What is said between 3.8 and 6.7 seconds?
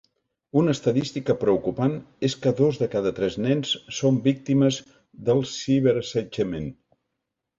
són víctimes del ciberassetjament.